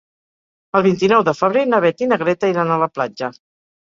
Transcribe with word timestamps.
El 0.79 0.83
vint-i-nou 0.87 1.21
de 1.29 1.35
febrer 1.41 1.65
na 1.73 1.81
Beth 1.85 2.03
i 2.07 2.07
na 2.13 2.21
Greta 2.25 2.51
iran 2.55 2.73
a 2.77 2.83
la 2.85 2.89
platja. 2.99 3.35